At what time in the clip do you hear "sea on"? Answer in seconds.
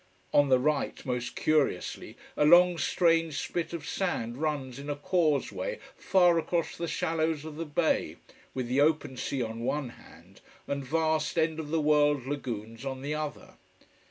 9.15-9.59